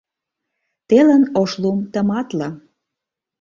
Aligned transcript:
Телын 0.87 1.23
ош 1.41 1.51
лум 1.61 1.79
тыматле 1.91 2.49